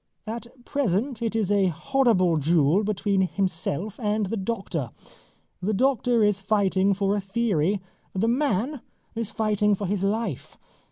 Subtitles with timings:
[0.25, 4.89] At present it is a horrible duel between himself and the doctor.
[5.61, 7.79] The doctor is fighting for a theory.
[8.13, 8.81] The man
[9.13, 10.57] is fighting for his life.